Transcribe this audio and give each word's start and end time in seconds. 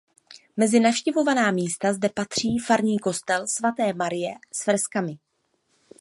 Mezi 0.57 0.79
navštěvovaná 0.79 1.51
místa 1.51 1.93
zde 1.93 2.09
patří 2.09 2.59
farní 2.59 2.99
kostel 2.99 3.47
svaté 3.47 3.93
Marie 3.93 4.33
s 4.53 4.63
freskami. 4.63 5.17